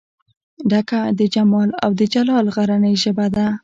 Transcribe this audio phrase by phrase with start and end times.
[0.71, 3.47] ډکه د جمال او دجلال غرنۍ ژبه ده